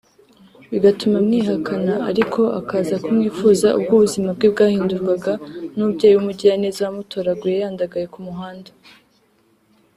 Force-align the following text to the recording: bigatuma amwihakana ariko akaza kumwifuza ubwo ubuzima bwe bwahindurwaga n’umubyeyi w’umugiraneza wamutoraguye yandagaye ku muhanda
bigatuma 0.71 1.15
amwihakana 1.21 1.93
ariko 2.09 2.41
akaza 2.59 2.95
kumwifuza 3.03 3.67
ubwo 3.77 3.91
ubuzima 3.97 4.29
bwe 4.35 4.47
bwahindurwaga 4.53 5.33
n’umubyeyi 5.75 6.13
w’umugiraneza 6.15 6.79
wamutoraguye 6.85 7.55
yandagaye 7.63 8.05
ku 8.13 8.19
muhanda 8.27 8.71